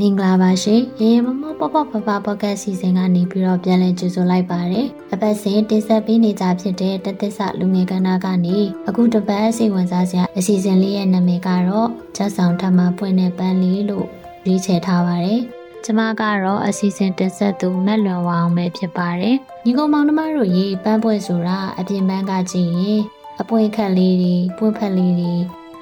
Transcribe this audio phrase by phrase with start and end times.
[0.00, 8.58] မင်္ဂလာပါရှင်ရေမမပပပပပကစီစဉ်ကနေပြီးတော့ပြန်လည်ကြိုဆိုလိုက်ပါတယ်အပတ်စဉ်တင်ဆက်ပေးနေကြဖြစ်တဲ့တသက်ဆလူငယ်ကဏ္ဍကနေ
[8.88, 14.06] အခုတပတ်စိတ်ဝင်စားစရာအစီအစဉ်လေးရဲ့နာမည်ကတော့ချက်ဆောင်ထမပွင့်တဲ့ပန်းလေးလို့
[14.46, 15.40] ရွေးချယ်ထားပါတယ်
[15.84, 23.02] ကျမကတော့အစီအစဉ်တင်ဆက်သူမက်လွန်ဝအောင်ပဲဖြစ်ပါတယ်ညီကောင်မောင်နှမတို့ရေပန်းပွဲဆိုတာအပြင်ပန်းကကြည့်ရင်
[23.40, 25.34] အပွင့်ခက်လေးတွေပွင့်ဖက်လေးတွေ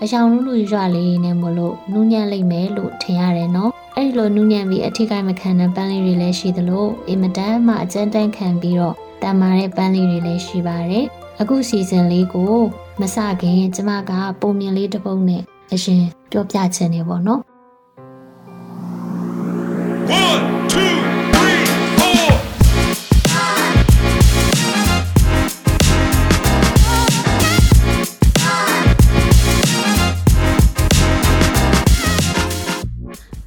[0.03, 11.07] အရှောင်လူလူရွလေးနဲ့မလို့နူးညံ့လိမ့်မယ်လို့ထင်ရတယ်နော် အဲ့လိုနူးညံ့ပြီးအထိကိမခံတဲ့ပန်းလေးတွေလည်းရှိသလိုအင်မတန်မှအကျဉ်းတန်းခံပြီးတော့တန်မာတဲ့ပန်းလေးတွေလည်းရှိပါတယ်
[11.41, 12.55] အခုစီဇန်လေးကို
[13.01, 15.43] မစခင်ကျမကပုံမြင်လေးတစ်ပုဒ်နဲ့
[15.73, 17.41] အရင်ပြောပြချင်နေပေါ့နော်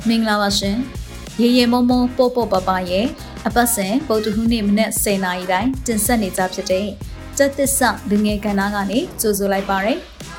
[0.09, 0.77] မင်္ဂလာပါရှင်
[1.41, 3.05] ရေရေမုံမုံပို့ပို့ပပရဲ့
[3.47, 6.87] အပတ်စဉ်ပုတ်တခုနေ့မနေ့10နာရီတိုင်းတင်ဆက်နေကြဖြစ်တဲ့
[7.37, 9.97] စက်သစ္စာလူငယ်ကဏ္ဍကနေကြိုဆိုလိုက်ပါရယ်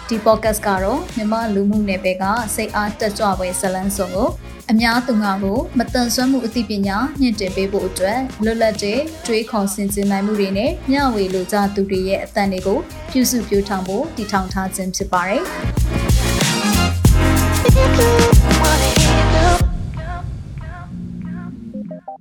[0.09, 4.29] ဒီ podcast ကတော့မြမလူမှုနယ်ပယ်ကစိတ်အားတက်ကြွပွဲဇလန်းစုံကို
[4.71, 12.79] အများသူငါကိုမတန်ဆွမ်းမှုအသိပညာမြင့်တင်ပေးဖို့အတွက်လွတ်လပ်တဲ့တွေးခေါ်ဆင်ခြင်နိုင်မှုတွေနဲ့မျှဝေလိုကြသူတွေရဲ့အသံတွေကို
[13.11, 15.45] ပြုစုပြောင်းထောင်ဖို့တည်ထောင်ထားခြင်းဖြစ်ပါတယ်။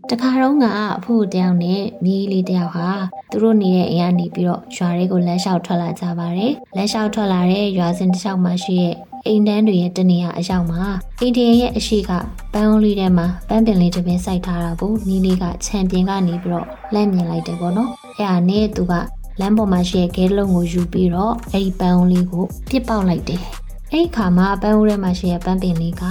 [0.09, 0.65] တခါတော့က
[0.97, 2.89] အဖိုးတယောက်နဲ့မြေးလေးတယောက်ဟာ
[3.31, 10.81] သူတို့နေတဲ့အိမ်ကနေပြီးတော့ရွာတွေကိုလမ်းလျှောက်ထွက်လာကြပါတယ်။လမ်းလျှောက်ထွက်လာတဲ့ရွာစဉ်တစ်လျှောက်မှာရှိတဲ့အိမ်တန်းတွေရဲ့တနေရာအရောက်မှာ
[11.21, 12.11] အိမ်တရရဲ့အရှိက
[12.53, 18.93] ပန်းအုံးလေးထဲမှာပန်းပင်လေးတစ်ပင်စိုက်ထားတာကိုနီးလေးကခြံပြင်ကနေပြီးတော့လမ်းမြင်လိုက်တယ်ပေါ့နော်။အဲ့ဒါနဲ့သူက
[19.39, 23.43] လမ်းပေါ်မှာရှိတဲ့ဂဲလုံးကိုယူပြီးတော့အဲ့ဒီပန်းအုံးလေးကိုပြစ်ပေါက်လိုက်တယ်။
[23.91, 26.03] အဲ့ဒီခါမှာပန်းအုံးထဲမှာရှိတဲ့ပန်းပင်လေးက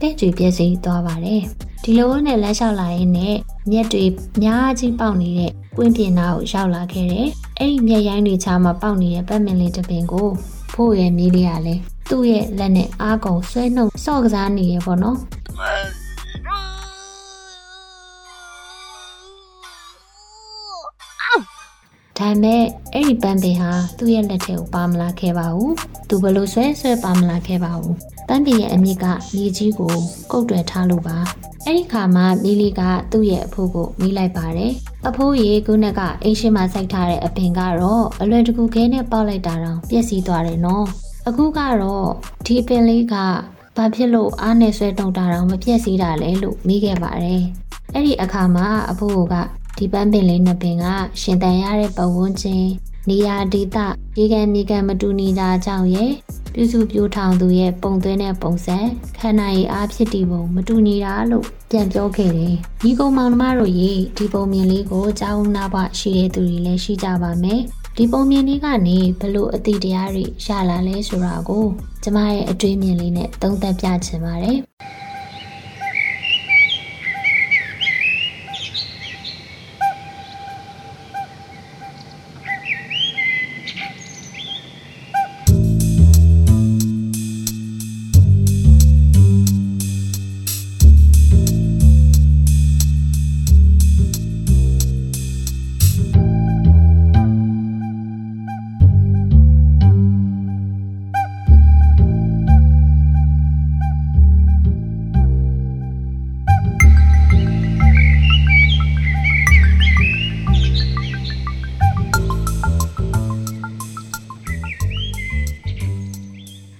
[0.00, 1.42] တဲ့ကျွေပြည့်စုံသွားပါတယ်။
[1.82, 3.36] ဒီလိုနဲ့လမ်းလျှောက်လာရင်းနဲ့
[3.70, 4.04] မြက်တွေ
[4.36, 10.28] အများကြီးပေါက်နေတဲ့ပွင့်ပြင်နာကိုရောက်လာခဲ့တယ်။အဲ့ဒီမြက်ရိုင်းတွေချာမှာပေါက်နေတဲ့ပတ်မင်လေးတစ်ပင်ကို
[10.74, 15.18] ဖို့ရဲ့မီးလေးကလည်းသူ့ရဲ့လက်နဲ့အားကုန်ဆွဲနှုတ်စော့ကစားနေရပေါ့နော်။
[22.18, 25.72] ဒါပေမဲ့အဲ့ဒီပန်းပင်ဟာသူ့ရဲ့လက်ထဲကိုပါမလာခဲ့ပါဘူး။
[26.08, 27.94] သူဘလို့ဆွဲဆွဲပါမလာခဲ့ပါဘူး။
[28.28, 29.94] ပန်းပင်ရဲ့အမြင့်ကမြေကြီးကို
[30.30, 31.18] ကုတ်တွယ်ထားလို့ပါ။
[31.66, 32.80] အဲ့ဒီခါမှာမီလီက
[33.12, 34.72] သူ့ရဲ့အဖိုးကိုမိလိုက်ပါတယ်။
[35.08, 40.86] အဖိုးရေကုန်းကအိမ်ရှိမှာစိုက်ထားတဲ့အပင်ကတော့အလွယ်တကူခဲနဲ့ပေါက်လိုက်တာတော့ပြက်စီးသွားတယ်နော်။
[41.28, 42.08] အခုကတော့
[42.46, 43.14] ဒီပင်လေးက
[43.76, 47.42] ဘာဖြစ်လို့အားနဲ့ဆွဲတုံတာတော့မပြက်စီးတာလဲလို့မိခဲ့ပါတယ်။
[47.94, 49.34] အဲ့ဒီအခါမှာအဖိုးက
[49.78, 50.84] ဒီပန်းပင်လေးနှစ်ပင်က
[51.20, 52.64] ရှင်တန်ရတဲ့ပတ်ဝန်းကျင်
[53.08, 53.76] နေရာဒေသ
[54.18, 56.12] ရေကန်မြေကန်မတူညီတာကြောင့်ရဲ့
[56.54, 58.78] ပြုစုပြောထောင်သူရဲ့ပုံသွင်းတဲ့ပုံစံ
[59.18, 67.60] ခန္ဓာရည်အားဖြစ်တည်ပုံမတူညီတာလို့ပြန်ပြောခဲ့တယ်။ဒီကုံမောင်နှမတို့ရေဒီပုံမြင်လေးကိုကြားဦးနာဘရှိတဲ့သူတွေလည်းရှိကြပါမယ်။
[67.96, 71.64] ဒီပုံမြင်လေးကနေဘလို့အတိတရားတွေရလာလဲဆိုတာကို
[72.02, 74.58] ကျမရဲ့အတွေးမြင်လေးနဲ့သုံးသပ်ပြချင်ပါတယ်။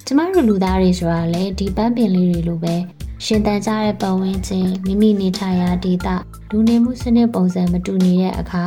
[0.07, 2.75] ကျမတို့လူသားတွေဆိုတာလေဒီပန်းပင်လေးတွေလိုပဲ
[3.25, 6.09] ရှင်သန်ကြတဲ့ပတ်ဝန်းကျင်မိမိနေထိုင်ရာဒေသ
[6.51, 8.65] လူနေမှုစနစ်ပုံစံမတူနေတဲ့အခါ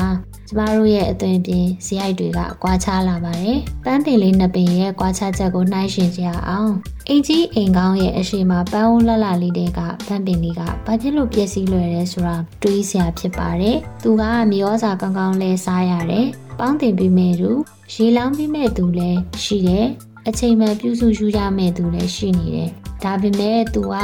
[0.48, 6.72] ကျမတို့ရဲ့အသွင်ပြင်ဇယိုက်တွေကကွာခြားလာပါတယ်။ပန်းပင်လေးနှစ်ပင်ရဲ့ကွာခြားချက်ကိုနှိုင်းယှဉ်ကြရအောင်။
[7.10, 16.28] အင်ကြီးအိမ်ကောင်းရဲ့အရှိမပန်းဦးလှလှလေးတွေကပန်းပင်လေးကဘာဖြစ်လို့ပြည့်စည်လွယ်လဲဆိုတာတွေးစရာဖြစ်ပါတယ်။သူကမြေဩဇာကောင်းကောင်းလဲစားရတယ်။
[16.60, 17.50] ပေါင်းတင်ပြီးမဲ့သူ
[17.94, 19.88] ရေလောင်းပြီးမဲ့သူလည်းရှိတယ်။
[20.30, 22.70] အချိန်မှပြုစုယူရမယ့်သူလည်းရှိနေတယ်။
[23.04, 23.96] ဒါပေမဲ့သူက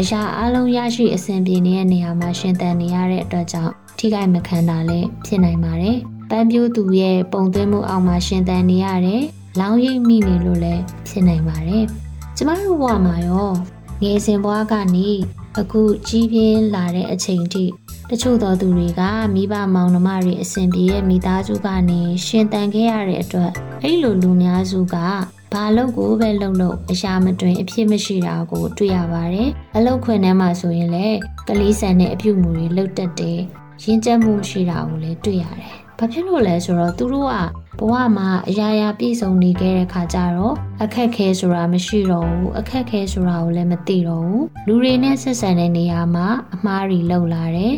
[0.00, 5.98] အရာအလုံးရရှိအဆင်ပြေနေတဲ့နေရာမှာရှင်သန်နေရတဲ့အတွက်ကြောင့်ထိခိုက်မခံတာလည်းဖြစ်နိုင်ပါတယ်။
[6.30, 9.22] ပန်းပြိုးသူရဲ့ပုံသွင်းမှုအောက်မှာရှင်သန်နေရတယ်။
[9.60, 11.84] လောင်းရိပ်မိနေလို့လည်းဖြစ်နိုင်ပါတယ်။
[12.36, 13.52] ကျမတို့ဘဝမှာရော
[14.02, 15.08] ငယ်စဉ်ဘဝကနေ
[15.58, 19.02] အခုကြီးပြင်းလာတဲ့အချိန်ထိတတချို့သောသူတွေက
[19.34, 23.50] မိဘမောင်နှမတွေအစဉ်ပြေရဲ့မိသားစုကနေရှင်တန်ခဲ့ရတဲ့အတွက်
[23.82, 24.96] အဲ့လိုလူများစုက
[25.52, 31.16] ဘာလို့ကိုပဲလှုပ်လို့အရှာမတွင်အဖြစ်မရှိတာကိုတွေ့ရပါတယ်။အလုတ်ခွင်ထဲမှာဆိုရင်လည်း
[31.48, 33.38] ကလေးဆန်တဲ့အပြုတ်မှုတွေလှုပ်တက်တယ်။
[33.82, 37.34] ရင်းကျက်မှုရှိတာကိုလည်းတွေ့ရတယ်။ဘာဖြစ်လို့လဲဆိုတော့သူတို့က
[37.78, 47.74] ဘဝမှာအရာရာပြည့်စုံနေခဲ့တဲ့ခါကျတော့အခက်ခဲဆိုတာမရှိတော့ဘူးအခက်ခဲဆိုတာကိုလည်းမသိတော့ဘူးလူတွေနဲ့ဆက်ဆံတဲ့နေရာမှာအမှားတွေလောက်လာတယ်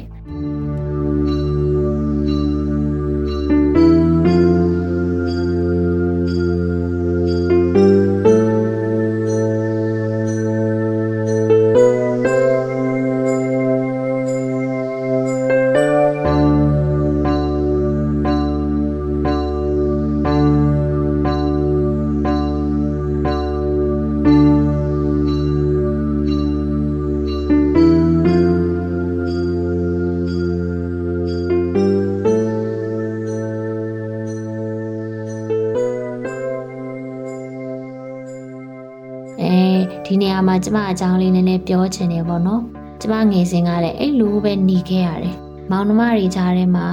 [40.35, 42.63] ရာမှာကျမအကြောင်းလေးနည်းနည်းပြောချင်တယ်ပေါ့နော်
[43.01, 45.37] ကျမငယ်စဉ်ကလည်းအဲ့လိုပဲหนีခဲ့ရတယ်
[45.71, 46.87] မောင်နှမတွေကြားထဲမှာ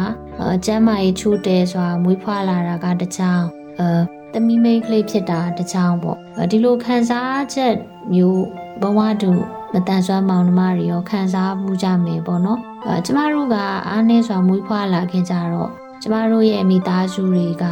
[0.53, 3.43] အကျမ်းမာရေးချိုးတဲစွာမွေးဖွားလာတာကတကြောင်
[3.79, 3.87] အဲ
[4.33, 6.17] သမီးမိန်းကလေးဖြစ်တာတကြောင်ပေါ့
[6.51, 7.73] ဒီလိုခံစားချက်
[8.13, 8.43] မျိုး
[8.81, 9.31] ဘဝတူ
[9.73, 13.55] မတန်ဆွမ်းမောင်နှမတွေရောခံစားမှုကြမယ်ပေါ့နော်အဲကျမတို့က
[13.89, 15.69] အားနည်းစွာမွေးဖွားလာခင်ကြတော့
[16.01, 17.65] ကျမတို့ရဲ့မိသားစုတွေက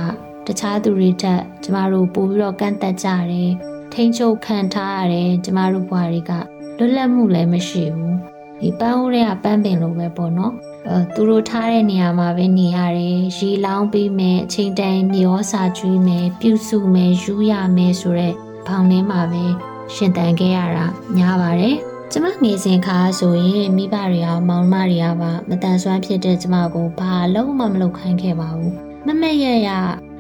[0.45, 3.51] တခြားသူတွေထက်ကျမတို့ပိုပြီးတော့ကန့်သက်ကြတယ်
[3.93, 6.31] ထိန်ချုပ်ခံထားရတယ်ကျမတို့ဘွားတွေက
[6.77, 8.17] လွတ်လပ်မှုလည်းမရှိဘူး
[8.61, 10.53] ဒီပန်းဦးတွေကပန်းပင်လိုပဲပေါ့နော်
[10.87, 18.35] အဲသူတို့ထားတဲ့နေရာမှာပဲနေရတယ်ရေလောင်းပြီးမယ်အချိန်တန်မျောစာကျွေးမယ်ပြုစုမယ်ယူရမယ်ဆိုတော့
[18.67, 19.45] ဘောင်ထဲမှာပဲ
[19.93, 20.85] ရှင်တန်ခဲ့ရတာ
[21.17, 21.75] များပါတယ်
[22.11, 28.73] ကျမငယ်စဉ်ခါဆိုရင်မိဘတွေကမောင်မတွေကပါမတန်ဆွမ်းဖြစ်တဲ့ကျမကိုဘာလုံးမှမလုပ်ခိုင်းခဲ့ပါဘူး
[29.05, 29.69] မမက်ရရ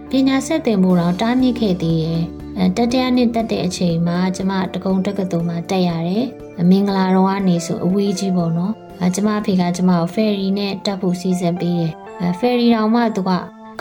[0.09, 2.38] ပညာဆက်တင်မှုတော့တားမြစ်ခဲ့သေးရဲ့အဲ
[2.77, 6.25] တတရနှစ်တက်တဲ့အချိန်မှာကျမတကုံတက္ကသိုလ်မှာတက်ရတယ်
[6.69, 11.91] မင်္ဂလာတော်ကနေဆိုအဝေးကြီးပေါ့နော်အဲကျမအဖေကကျမကိုဖယ်ရီနဲ့တက်ဖို့စီစဉ်ပေးတယ်
[12.21, 13.31] အဲဖယ်ရီတော်မှသူက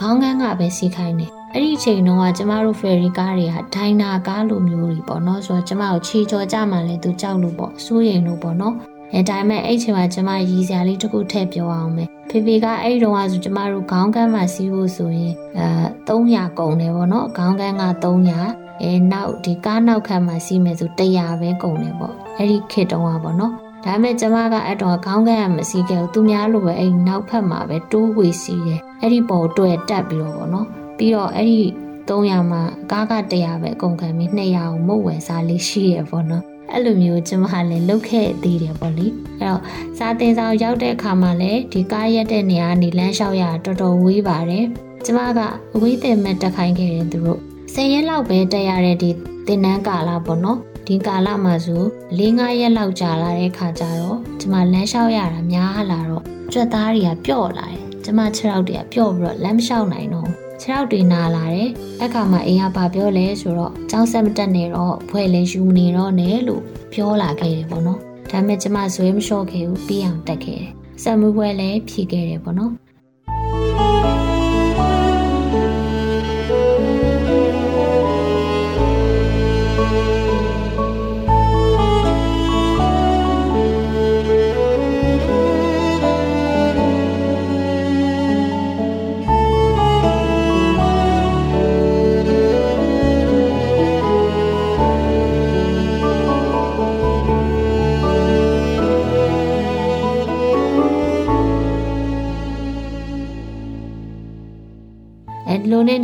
[0.00, 8.74] ခေါင်းကန်းကပဲစီးခိုင်းတယ်အဲ့ဒီအချိန်တုန်းကကျမတို့ဖယ်ရီကားတွေကဒိုင်နာကားလိုမျိုးတွေပေါ့နော်ဆိုတော့ကျမကိုခြေချော်ကြမှလည်းသူကြောက်လို့ပေါ့စိုးရိမ်လို့ပေါ့နော်
[9.14, 15.68] အဲဒါပေမဲ့အဲ့ချိန်မှာကျမရည်စရာလေးတစ်ခုထည့်ပြောအောင်မယ်ဖေဖေကအဲ့ဒီတုန်းကဆိုကျမတို့ခေါင်းကန်းမှာစီးဖို့ဆိုရင်အဲ
[16.08, 23.52] 300ကုန်တယ်ပေါ့နော်ခေါင်းကန်းက300 အဲနောက်ဒီကားနောက်ခန်းမှာစီးမယ်ဆို100ပဲကုန်တယ်ပေါ့အဲ့ဒီခေတ်တုန်းကပေါ့နော်
[23.84, 30.66] ဒါပေမဲ့ကျမကအဲ့တော့ခေါင်းကန်းကမစီးခဲ့ဘူးသူများလိုပဲအဲ့နောက်ဖက်မှာပဲတိုးဝေစီးတယ်အဲ့ဒီပေါ်တွေ့တက်ပြီးတော့ပေါ့နော်
[30.98, 31.60] ပြီးတော့အဲ့ဒီ
[32.08, 39.06] 300မှာကားက100ပဲအကုန်ခံပြီး200ကိုမုတ်ဝယ်စားလေးရှိရပေါ့နော်အဲ့လိုမျိုးကျမလည်းလုတ်ခဲ့သေးတယ်ပေါ့လေ
[39.38, 39.62] အဲ့တော့
[39.98, 44.66] စာတင်ဆောင်ရောက်တဲ့အခါမှာလည်းဒီကားရက်တဲ့နေရာကနေလမ်းလျှောက်ရတော်တော်ဝေးပါတယ်
[45.04, 45.40] ကျမက
[45.74, 47.40] အဝေးတင်မဲ့တက်ခိုင်းခဲ့တယ်သူတို့
[47.74, 49.10] 10ရက်လောက်ပဲတက်ရတဲ့ဒီ
[49.46, 51.82] တင်နန်းကာလပေါ့နော်ဒီကာလမှာဆို
[52.18, 60.28] ၄၅ရက်လောက်ကြာလာတဲ့ခါကျတော့ကျမလမ်းလျှောက်ရတာများလာတော့ကြွက်သားတွေကပျော့လာတယ်ကျမခြေထောက်တွေကပျော့ပြီးတော့လမ်းမလျှောက်နိုင်တော့
[60.60, 61.70] ခြေထောက်တွေနာလာတယ်
[62.02, 66.62] အခါမှာအိမ်ကဘာပြောလဲဆိုတော့ကျောင်းဆက်မတက်နေတော့ဘွဲလည်းယူမနေတော့နဲ့လို့
[66.92, 68.00] ပြောလာခဲ့တယ်ပေါ့နော်
[68.30, 70.70] ဒါပေမဲ့ကျမဇွဲမလျှော့ခဲ့ဘူးပြီးအောင်တက်ခဲ့တယ်
[71.02, 72.72] ဆက်မှုဘွဲလည်းဖြေခဲ့တယ်ပေါ့နော်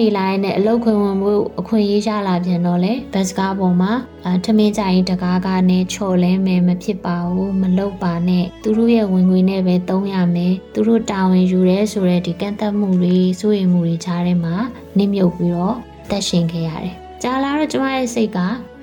[0.00, 3.92] နဲ့နေလာရင်လည်းအလုတ်ခွင်ဝင်မှုအခွင့်ရေးရလာပြန်တော့လေဘတ်စကားပေါ်မှာ
[4.26, 14.54] အထမင်းကြရင်တကားကားနဲ့ချော်လဲမယ်မဖြစ်ပါဘူးမလုတ်ပါနဲ့သူတို့ရဲ့ဝင်ငွေနဲ့ပဲသုံးရမယ်သူတို့တာဝန်ယူရဲဆိုတဲ့ဒီကန့်သက်မှုတွေစိုးရိမ်မှုတွေကြားထဲမှာ
[14.98, 15.76] နစ်မြုပ်ပြီးတော့
[16.10, 18.38] တက်ရှင်ခဲ့ရတယ်ကြာလာတော့ကျမရဲ့စိတ်က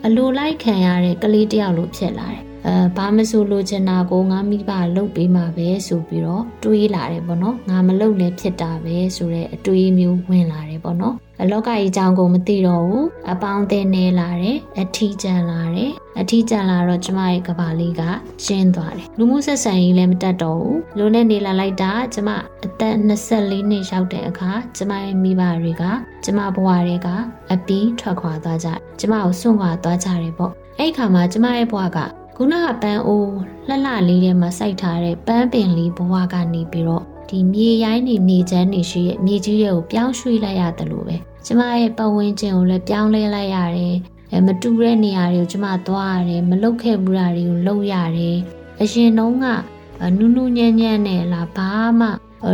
[0.06, 18.02] အလိုလိုက်ခံရတဲ့ကလေးတယောက်လိုဖြစ်လာတယ် အဲဘာမဆိုလိုချင်တာကိုငါမိဘလုတ်ပေးမှာပဲဆိုပြီးတော့တွေးလာတယ်ပေါ့နော်ငါမလုတ်လည်းဖြစ်တာပဲဆိုတဲ့အတွေးမျိုးဝင်လာတယ်ပေါ့နော်အလောကကြီးအကြောင်းကိုမသိတော့ဘူးအပေါင်းအသင်းနေလာတယ်အထီးကျန်လာတယ်အထီးကျန်လာတော့ကျမရဲ့ကဘာလေးက
[18.46, 22.30] ကျင်းသွားတယ်လူမှုဆက်ဆံရေးလည်းမတက်တော့ဘူးလိုနဲ့နေလာလိုက်တာကျမ
[22.66, 25.84] အသက်24နှစ်ရောက်တဲ့အခါကျမရဲ့မိဘတွေက
[26.24, 27.08] ကျမဘဝတွေက
[27.54, 28.68] အပီးထွက်ခွာသွားကြ
[29.00, 32.00] ကျမကိုစွန့်ခွာသွားကြတယ်ပေါ့အဲ့ခါမှာကျမရဲ့ဘဝက
[32.44, 33.36] ခုနကပန်းအိုး
[33.68, 43.96] လှလှလေးထဲမှာစိုက်ထားတဲ့ပန်းပင်လေးဘဝကနေပြီးတော့ဒီမြေရိုင်းနေမြေချမ်းနေရှိရဲ့မြေကြီးတွေကိုပြောင်းရွှေ့လိုက်ရတယ်လို့ပဲကျမရဲ့ပတ်ဝန်းကျင်ကိုလည်းပြောင်းလဲလိုက်ရတယ်
[44.32, 48.38] အဲမတူတဲ့နေရာတွေကိုကျမသွားရတယ်မလုတ်ခဲ့ဘူးတာတွေကိုလုပ်ရတယ်
[48.82, 49.46] အရင်တုန်းက
[50.18, 51.70] နူးနူးညံ့ညံ့နဲ့လားဘာ
[52.00, 52.08] မှ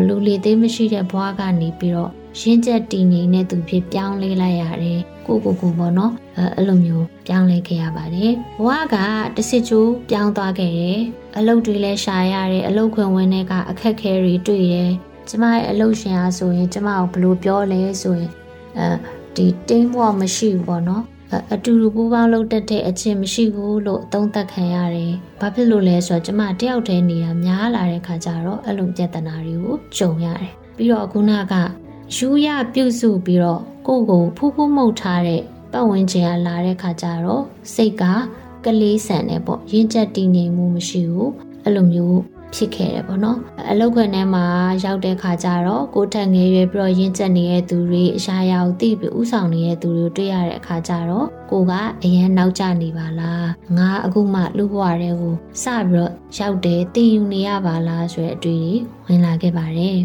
[0.08, 8.96] လူလီသေးမရှိတဲ့ဘဝကနေပြီးတော့ ရင်းချက်တည်ငြိမ်တဲ့သူဖြစ်ပြောင်းလဲလိုက်ရတယ်ကိုကိုကိုပေါ့နော်အဲအဲ့လိုမျိုးပြောင်းလဲခဲ့ရပါတယ်ဘဝက
[9.36, 11.00] တစစ်ချိုးပြောင်းသွားခဲ့တယ်
[11.38, 14.92] အလုပ်တွေလည်းရှာရတယ်အလုပ်ခွင်ဝင်တဲ့ကအခက်ခဲတွေတွေ့တယ်
[15.30, 18.32] ကျမရဲ့အလုပ်ရှင်အားဆိုရင်ကျမကိုဘယ်လိုပြောလဲဆိုရင်
[18.78, 18.88] အဲ
[19.36, 21.04] ဒီတင်းဘောမရှိဘူးပေါ့နော်
[21.54, 31.54] အတူတူပူးပေါင်းလုပ်တတ်တဲ့အချင်းမရှိဘူးလို့အသုံးသပ်ခံရတယ်။ဘာဖြစ်လို့လဲဆိုတော့ကျမတယောက်တည်းနေတာများလာတဲ့ခါကျတော့အဲ့လိုပြဿနာတွေကိုကြုံရတယ်။ပြီးတော့ခုနက
[32.16, 38.04] ယူရပြုစုပြီးတော့ကိုကိုဖူးဖူးမှုတ်ထားတဲ့ပတ်ဝန်းကျင်ကလာတဲ့ခါကျတော့စိတ်က
[38.66, 41.32] ကလေးဆန်တယ်ပေါ့ရင်းချက်တည်ငြိမ်မှုမရှိဘူး
[41.64, 42.20] အဲ့လိုမျိုး
[42.54, 43.38] ဖြစ်ခဲ့တယ်ပေါ့နော်
[43.70, 44.46] အလောက်ခွင်ထဲမှာ
[44.84, 51.74] ရောက်တဲ့ခါကျတော့ကိုထက်ငယ်ရွယ်ပြီးတော့ရင်းချက်နေတဲ့သူတွေအရာရာကိုသိပြီးဥဆောင်နေတဲ့သူတွေတွေ့ရတဲ့အခါကျတော့ကိုက
[52.04, 53.48] အရန်နောက်ကျနေပါလား
[53.78, 60.00] ငါအခုမှလူ့ဘဝတွေကိုစပြီးတော့ရောက်တယ်တည်ယူနေရပါလားဆိုတဲ့အတွေ့အကြုံဝင်လာခဲ့ပါတယ်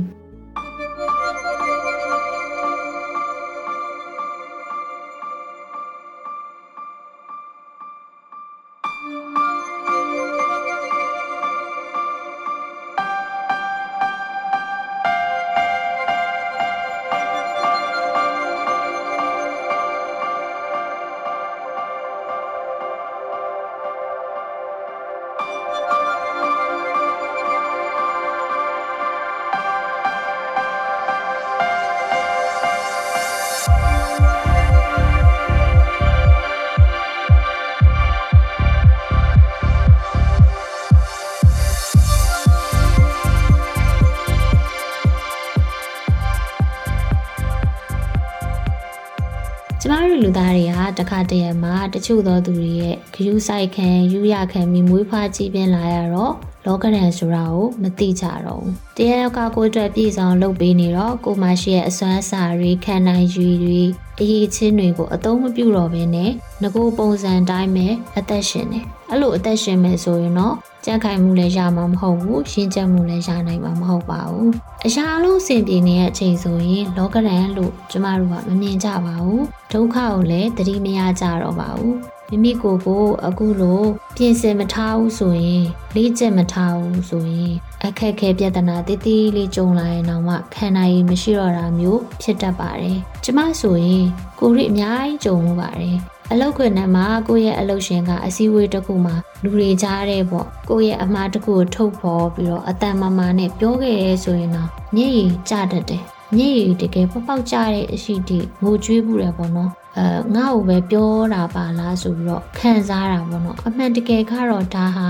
[50.99, 56.34] တွေကတခါတရံမှာတချို့သောသူတွေရဲ့ဂရုစိုက်ခံယူရခံပြီးမွေးဖွားကြီးပြင်းလာရတော့
[56.66, 63.81] လောကရန်ဆိုတာကိုမသိကြတော့ဘူး။တရားရောက်ကကိုအတွက်ပြည်ဆောင်လုပ်ပေးနေတော့ကိုမရှိရဲ့အစွမ်းအစာတွေခံနိုင်ရည်တွေ
[64.21, 66.31] အရေးချင်းတွေကိုအသုံးမပြုတော့ဘဲနဲ့
[66.62, 67.87] ငကိုပုံစံတိုင်းပဲ
[68.19, 70.54] အသက်ရှင်နေ။အဲ့လိုအသက်ရှင်မယ်ဆိုရင်တော့
[70.85, 74.50] ကြက်ခိုင်မှုလည်းရမှာမဟုတ်ဘူးရှင်းချက်မှုလည်းရနိုင်မှာမဟုတ်ပါဘူး
[74.87, 81.95] အရာလုံးအဆင်ပြေနေတဲ့အချိန်ဆိုရင်လောကရန်လို့ကျမတို့ကမမြင်ကြပါဘူးဒုက္ခကိုလည်းသတိမရကြတော့ပါဘူး
[82.35, 83.83] မိမိကိုယ်ကိုအခုလို
[84.17, 94.07] ပြင်ဆင်မထားဘူးဆိုရင်လေ့ကျင့်မထားဘူးဆိုရင်အခက်ခဲပြဿနာတည်တည်လေးကြုံလာရင်တော့မှခံနိုင်မရှိတော့တာမျိုးဖြစ်တတ်ပါတယ်ကျမဆိုရင်
[94.41, 95.97] ကိုရီအများကြီးကြုံလို့ပါတယ်
[96.31, 106.03] အလောက်ခွင့်နဲ့မှာကိုယ့်ရဲ့အလုပ်ရှင်ကအစည်းအဝေးတစ်ခုမှာလူတွေကြားတဲ့ပေါ့ကိုယ့်ရဲ့အမှားတစ်ခုကိုထုတ်ဖော်ပြီးတော့အတန်မာမာနဲ့ပြောခဲ့ရဲဆိုရင်တော့ညည်ရီကြတတ်တယ်
[106.37, 115.08] ညည်ရီတကယ်ပေါက်ပေါက်ကြတဲ့အရှိတိငိုကြွေးဘူးတယ်ပေါ့နော် အဲငါ့ကိုပဲပြောတာပါလားဆိုပြီးတော့ခံစားတာပေါ့နော်အမှန်တကယ်ကတော့ဒါဟာ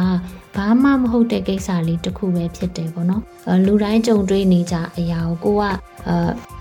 [0.56, 3.22] ဘာမှမဟုတ်တဲ့ကိစ္စလေးတစ်ခုပဲဖြစ်တယ်ပေါ့နော်
[3.66, 5.64] လူတိုင်းကြုံတွေ့နေကြအရာကိုကိုက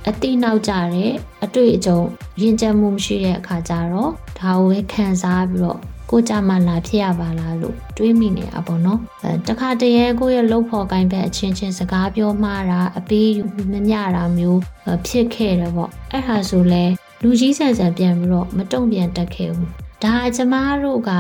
[0.08, 1.12] အတိနောက်ကြတဲ့
[1.44, 2.00] အတွေ့အကြုံ
[2.42, 13.30] ရင်ကျမှုမရှိတဲ့အခါကျတော့ဒါကိုပဲခံစားပြီးတော့ကိုကြမှာလာဖြစ်ရပါလားလို့တွေးမိနေတာပေါ့နော်အဲတခါတည်းကိုရဲ့လှုပ်ဖော်ကိုင်းဘက်အချင်းချင်းစကားပြောမှားတာအပေး
[13.72, 14.60] မမျှတာမျိုး
[15.08, 16.84] ဖြစ်ခဲ့တယ်ပေါ့အဲ့ဟာဆိုလဲ
[17.24, 19.70] လူကြီးဆန်ဆန်ပြန်ပြီးတော့မတုံ့ပြန်တတ်ခဲ့ဘူး
[20.04, 21.12] ဒါကျမတို့က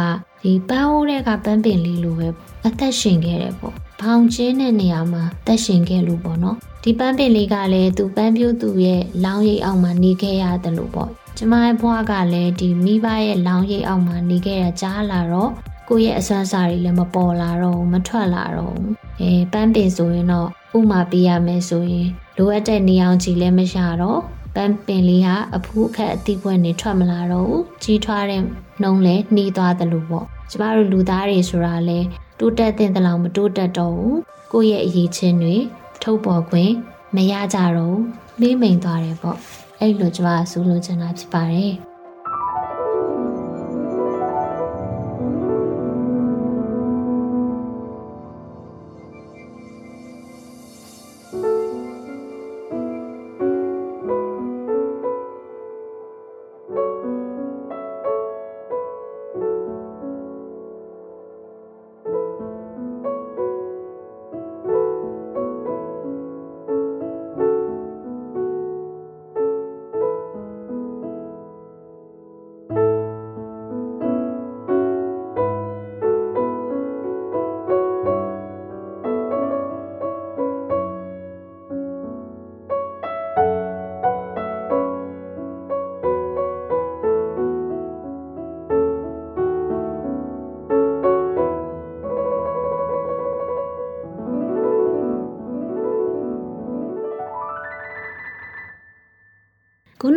[0.44, 2.28] ဒီပန်းအိုးတဲ့ကပန်းပင်လေးလိုပဲ
[2.66, 15.52] အသက်ရှင်ခဲ့တယ်ပေါ့ဘောင်ကျင်းတဲ့နေရာမှာသက်ရှင်ခဲ့လို့ပေါ့နော်ဒီပန်းပင်လေးကလည်းသူပန်းပြိုးသူရဲ့လောင်းရိပ်အောက်မှာနေခဲ့ရတယ်လို့ပေါ့ကျမရဲ့ဘွားကလည်းဒီမိဘရဲ့လောင်းရိပ်အောက်မှာနေခဲ့ရကြားလာတော့
[15.90, 24.22] ကိုယ့်ရဲ့အစွမ်းစားတွေလည်းမပေါ်လာတော့ဘူးမထွက်လာတော့ဘူးအဲပန်းပင်ဆိုရင်တော့ဥမာပေးရမယ်ဆိုရင်လိုအပ်တဲ့နေအောင်ကြီးလည်းမရတော့
[24.56, 28.42] ပန်းပင်လေးဟာအဖူးအခက်အသီးပွက်နေထွက်မလာတော့ဘူးကြီးထွားတဲ့
[28.82, 32.00] နှုံးလည်းနှီးသွားတယ်လို့ပေါ့ကျမတို့လူသားတွေဆိုတာလဲ
[32.40, 34.20] တိုးတက်တဲ့တလောင်မတိုးတက်တော့ဘူး
[34.52, 35.56] ကိုယ့်ရဲ့အရေးချင်းတွေ
[36.04, 36.72] ထုတ်ပေါ်ခွင့်
[37.16, 37.98] မရကြတော့
[38.40, 39.38] မေးမိန်သွားတယ်ပေါ့
[39.80, 41.74] အဲ့လိုကျမဆိုလိုချင်တာဖြစ်ပါတယ်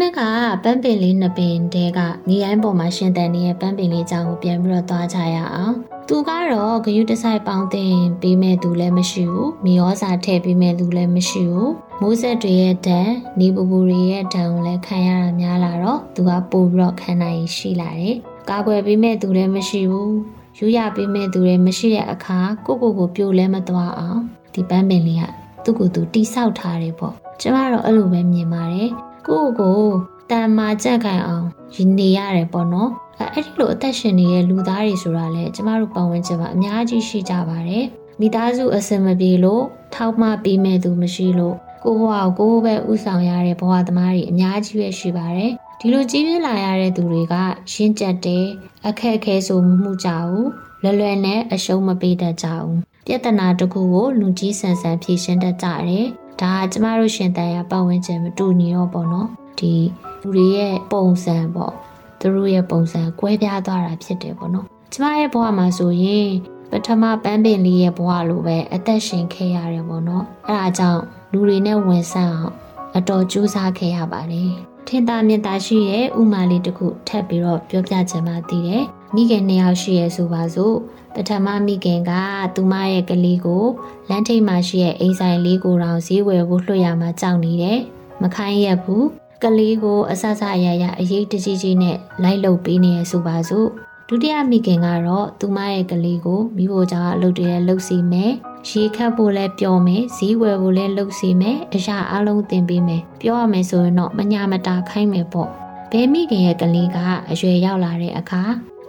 [0.05, 0.21] နက
[0.63, 5.75] ပန်းပင်လေးနှစ်ပင်တဲကညီအိုင်းပေါ်မှာရှင်တန်နေတဲ့ပန်းပင်လေးအကြောင်းကိုပြန်ပြီးတော့သွားကြရအောင်
[6.09, 13.09] သူကတော့ဂယုတဆိုင်ပေါင်းတင်ပေးမဲ့သူလည်းမရှိဘူးမီယောစာထည့်ပေးမဲ့သူလည်းမရှိဘူးမိုးဆက်တွေရဲ့ဒဏ်
[13.39, 18.17] နေပူပူတွေရဲ့ဒဏ်ကိုလည်းခံရတာများလာတော့သူကပို့ပြီးတော့ခံနိုင်ရှိလာတယ်
[18.51, 20.15] ကာကွယ်ပေးမဲ့သူလည်းမရှိဘူး
[20.59, 24.21] ယူရပေးမဲ့သူလည်းမရှိတဲ့အခါကိုကိုကိုပြိုလဲမသွားအောင်
[24.55, 25.25] ဒီပန်းပင်လေးက
[25.65, 28.91] သူ့ကိုယ်သူတိဆောက်ထားတယ်ပေါ့ကျမတော့အဲ့လိုပဲမြင်ပါတယ်
[29.27, 29.89] ကိုကိုကို
[30.31, 37.85] တန်မာကြက်ခိုင်အောင်ရနေရတယ်ပေါ့နော်အဲ့အဲ့ဒီလိုအသက်ရှင်နေတဲ့လူသားတွေဆိုတာလေကျမတို့ပတ်ဝန်းကျင်မှာအများကြီးရှိကြပါတယ်
[38.21, 39.63] မိသားစုအစင်မပြေလို့
[39.95, 47.35] ထောက်မပေးမဲ့သူမရှိလို့ကိုဘဝကိုကိုပဲဥဆောင်ရတဲ့ဘဝသမားတွေအများကြီးပဲရှိပါတယ်ဒီလိုကြီးပြင်းလာရတဲ့သူတွေက
[47.73, 48.47] ရှင်းကြက်တယ်
[48.87, 50.49] အခက်အခဲဆိုမှုကြဘူး
[50.83, 56.07] လွယ်လွယ်နဲ့အရှုံးမပေးတတ်ကြဘူးပြဿနာတစ်ခုကိုလူကြီးဆန်ဆန်ဖြေရှင်းတတ်ကြတယ်
[56.41, 59.75] ဒါကကျမတို့ရှင်တန်ရပတ်ဝန်းကျင်မတူညီတော့ပေါ့နော်ဒီ
[60.23, 61.73] လူတွေရဲ့ပုံစံပေါ့
[62.21, 66.29] သူတို့ရဲ့ပုံစံကွဲပြားသွားတာဖြစ်တယ်ပေါ့နော်ကျမရဲ့ဘဝမှာဆိုရင်
[66.71, 72.53] ပထမပန်းပင်လေးရဲ့ဘဝလိုပဲအသက်ရှင်ခဲ့ရတယ်ပေါ့နော်အဲဒါကြောင့်လူတွေနဲ့ဝင်ဆန့်အောင်
[72.97, 74.53] အတော်ကြိုးစားခဲ့ရပါတယ်
[74.89, 78.85] ထင်သာမြင်သာရှိရဲ့ဥမာလေးတစ်ခုထပ်ပြီးတော့ပြောပြချင်ပါသေးတယ်
[79.15, 80.77] မိခင်နှစ်ယောက်ရှိရဲ့ဆိုပါစို့
[81.15, 82.13] ပထမမိခင်က
[82.55, 83.65] သူမရဲ့ကလေးကို
[84.09, 87.79] လမ်းထိပ်မှာရှိတဲ့အိမ်ဆိုင်လေးကိုတောင်ဈေးဝယ်ဖို့လွှတ်ရမှာကြောက်နေတယ်
[88.23, 89.07] မခိုင်းရဘူး
[89.43, 93.69] ကလေးကိုအဆဆအရရအရေးတကြီးကြီးနဲ့လိုက်လုပ်ပေးနေရဆိုပါစို့
[94.09, 98.33] ဒုတိယမိခင်ကတော့သူမရဲ့ကလေးကိုမိဖို့ကြောင့်အလုပ်တွေလှုပ်စီမယ်
[98.69, 105.49] ရေခတ်ဖို့လဲပြောမယ်ဈေးဝယ်ဖို့လဲလှုပ်စီမယ်အရာအလုံးသင်ပေးမယ်ပြောရမယ်ဆိုရင်တော့မညာမတာခိုင်းမယ်ပေါ့
[105.91, 106.99] ဘဲမိခင်ရဲ့ကလေးက
[107.31, 108.43] အရွယ်ရောက်လာတဲ့အခါ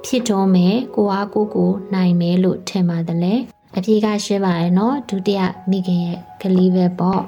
[0.05, 3.33] ဖြစ်တော့မယ်ကိုအားကိုကိုနိုင်မယ်လို့ထင်ပါတယ်လေ
[3.77, 7.21] အပြေကရှင်းပါရဲ့နော်ဒုတိယမိခင်ရဲ့ကလေးပဲပေါ့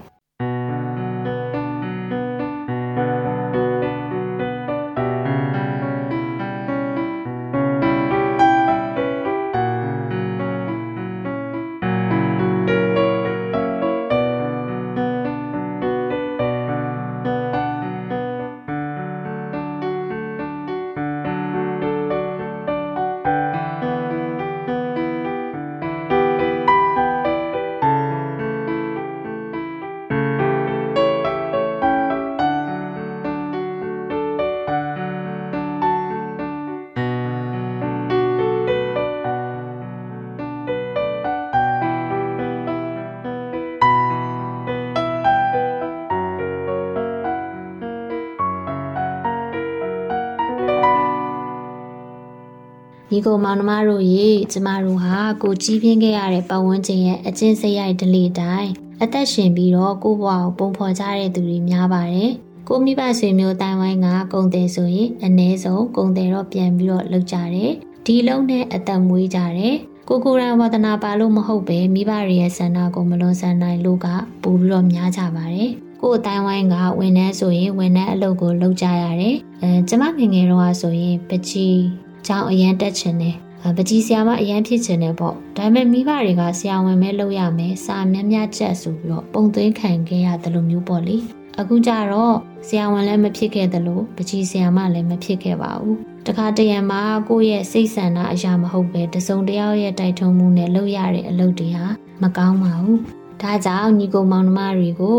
[53.17, 58.71] ညီကိုမောင်နှမတို့ရေကျမတို့ဟာကိုကြီးပြင်းခဲ့ရတဲ့ပတ်ဝန်းကျင်ရဲ့အကျင့်စရိုက်ဒလိတိုင်း
[59.03, 62.31] အသက်ရှင်ပြီးတော့ကိုဘွားကိုပုံဖော်ကြတဲ့သူတွေများပါတယ်။
[62.67, 67.71] ကိုမိဘဆွေမျိုးတိုင်ဝိုင်းကကုံတယ်ဆိုရင်အ ਨੇ ဆုံးကုံတယ်တော့ပြန်ပြီးတော့လုပ်ကြတယ်။
[68.05, 69.75] ဒီလုံးနဲ့အသက်မွေးကြတယ်။
[70.07, 74.07] ကိုကိုရန်ဝါဒနာပါလို့မဟုတ်ပဲမိဘတွေရဲ့ဆန္ဒကိုမလွန်ဆန်နိုင်လို့က
[74.43, 75.69] ပို့ပြီးတော့များကြပါတယ်။
[76.01, 83.35] ကိုယ်အတိုင်းဝိုင်းကဝန်ထမ်းဆိုရင်ဝန်ထမ်းအလုပ်ကိုလုပ်ကြရတယ်။အဲကျမငယ်ငယ်တော့ဆိုရင်ပကြီး ကျောင်းအရန်တက်ချင်တယ်
[83.77, 91.17] ပကြီးဆရာမအရန်ဖြစ်ချင်တယ်ပေါ့ဒါပေမဲ့မိဘတွေကဆရာဝန်ပဲလုပ်ရမယ်စာများများချက်ဆိုပြီးတော့ပုံသွင်းခံခဲ့ရတယ်လို့မျိုးပေါ့လေ
[91.59, 92.35] အခုကျတော့
[92.67, 101.85] ဆရာဝန်လည်းမဖြစ်ခဲ့တယ်လို့ပကြီးဆရာမလည်းမဖြစ်ခဲ့ပါဘူးတခါတရံမှာကိုယ့်ရဲ့စိတ်ဆန္ဒအရာမဟုတ်ပဲတစုံတယောက်ရဲ့တိုက်ထုံမှုနဲ့လုပ်ရတဲ့အလုပ်တွေဟာ
[102.21, 102.99] မကောင်းပါဘူး
[103.41, 105.17] ဒါကြောင့်ညီကိုမောင်နှမတွေကို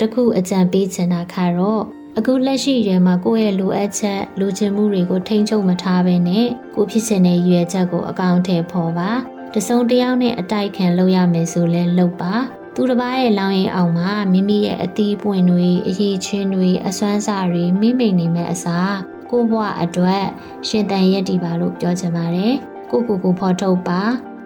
[0.00, 1.82] တခုအကြံပေးချင်တာခါတော့
[2.22, 9.10] အခုလက်ရှိရွယ်မှာကိုယ့်ရဲ့လိုအပ်ချက်လိုချင်မှုတွေကိုထိန်းချုပ်မထားဘဲနဲ့ကိုဖြစ်ချင်တဲ့ရွယ်ချက်ကိုအကောင့်ထဲပေါ်ပါ
[9.54, 12.34] တစုံတယောက်နဲ့အတိုက်ခံလုပ်ရမယ်ဆိုလဲလုပ်ပါ
[12.74, 18.94] သူတစ်ပါးရဲ့လောင်းရင်အောင်မှာမိမိရဲ့အသီးပွင့်တွေအရေးချင်းတွေအစွမ်းစားတွေမိမိနေမဲ့အစား
[19.30, 20.24] ကိုဘွားအတွက်
[20.68, 22.54] ရှင်တန်ရက်တီပါလို့ပြောချင်ပါတယ်
[22.90, 24.00] ကိုကိုကိုဖော်ထုတ်ပါ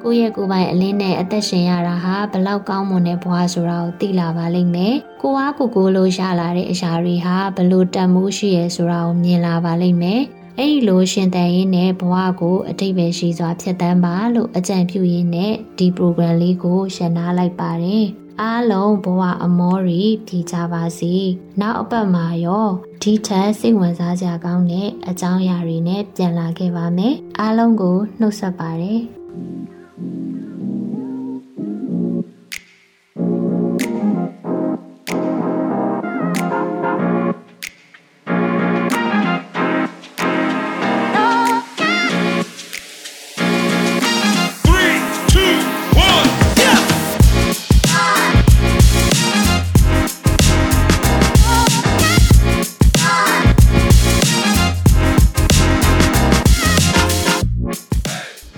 [0.07, 10.21] ကိုယ့်ရဲ့ကိုယ်ပိုင်အလင်းနဲ့အသက်ရှင်ရတာဟာဘလောက်ကောင်းမွန်တဲ့ဘဝဆိုတာကိုသိလာပါလိမ့်မယ်။ကိုအားကိုကိုလို့ရလာတဲ့အရာတွေဟာဘလို့တန်မိုးရှိရဆိုတာကိုမြင်လာပါလိမ့်မယ်။
[10.59, 18.05] အဲ့ဒီလိုရှင်တန်ရင်းနဲ့ဘဝကိုအတိတ်ပဲရှိစွာဖြတ်တန်းပါလို့အကြံပြုရင်းနဲ့ဒီ program လေးကိုရှင်းနာလိုက်ပါတယ်။
[18.43, 21.15] အားလုံးဘဝအမောရီပြည်ကြပါစေ။
[21.61, 22.69] နောက်အပတ်မှာရော
[23.03, 29.03] ဒီထက်စိတ်ဝင်စားစရာကောင်းတဲ့အကြောင်းအရာတွေနဲ့ပြန်လာခဲ့ပါမယ်။အားလုံးကိုနှုတ်ဆက်ပါတယ်။
[29.97, 30.34] Yeah.